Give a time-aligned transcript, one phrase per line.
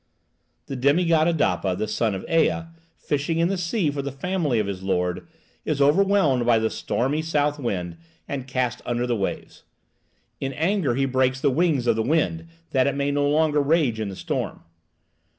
[0.65, 2.63] The demigod Adapa, the son of Ea,
[2.97, 5.27] fishing in the sea for the family of his lord,
[5.63, 9.61] is overwhelmed by the stormy south wind and cast under the waves.
[10.39, 13.99] In anger he breaks the wings of the wind, that it may no longer rage
[13.99, 14.63] in the storm.